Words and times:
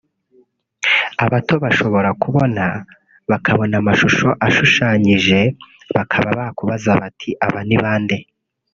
Abato 1.25 1.53
bashobora 1.63 2.09
kubona 2.23 2.65
bakabona 3.31 3.73
amashusho 3.81 4.27
ashushanyije 4.47 5.39
bakaba 5.95 6.29
bakubaza 6.39 6.91
bati 7.01 7.29
‘aba 7.45 7.59
ni 7.67 7.77
bande 7.83 8.17